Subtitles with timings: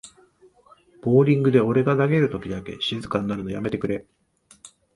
[1.03, 4.07] ボーリングで俺が投げるときだけ静かになるのやめてくれ